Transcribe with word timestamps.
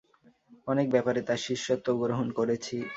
অনেক 0.67 0.87
ব্যাপারে 0.93 1.19
তার 1.27 1.39
শিষ্যত্বও 1.45 2.01
গ্রহণ 2.03 2.27
করেছি। 2.37 2.75